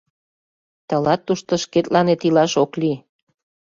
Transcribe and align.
—Тылат 0.87 1.21
тушто 1.27 1.53
шкетланет 1.63 2.21
илаш 2.27 2.53
ок 2.63 2.71
лий. 2.81 2.97